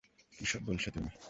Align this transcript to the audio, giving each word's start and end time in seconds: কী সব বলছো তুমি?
কী 0.33 0.43
সব 0.45 0.61
বলছো 0.65 0.87
তুমি? 0.91 1.11